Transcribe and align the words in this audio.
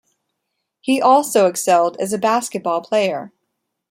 He 0.79 0.99
also 0.99 1.45
excelled 1.45 1.95
as 1.99 2.11
a 2.11 2.17
basketball 2.17 2.81
player. 2.81 3.31